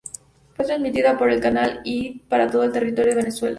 [0.55, 3.49] Fue transmitido por el Canal-i para todo el territorio de Venezuela.